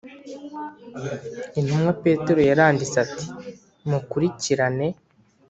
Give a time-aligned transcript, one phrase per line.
[1.59, 3.25] Intumwa Petero yaranditse ati
[3.89, 4.87] mukurikirane